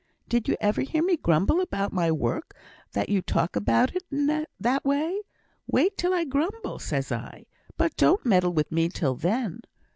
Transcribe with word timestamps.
'Did 0.29 0.47
you 0.47 0.57
ever 0.59 0.81
hear 0.81 1.03
me 1.03 1.15
grumble 1.15 1.61
about 1.61 1.93
my 1.93 2.11
work 2.11 2.55
that 2.93 3.07
you 3.07 3.21
talk 3.21 3.55
about 3.55 3.95
it 3.95 4.01
in 4.11 4.25
that 4.59 4.83
way? 4.83 5.21
wait 5.67 5.95
till 5.95 6.11
I 6.11 6.23
grumble,' 6.25 6.79
says 6.79 7.11
I, 7.11 7.45
'but 7.77 7.97
don't 7.97 8.25
meddle 8.25 8.51
wi' 8.53 8.63
me 8.71 8.89
till 8.89 9.13
then.' 9.13 9.61